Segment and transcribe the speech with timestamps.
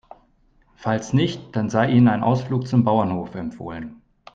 [0.77, 4.01] Falls nicht, dann sei Ihnen ein Ausflug zum Bauernhof empfohlen.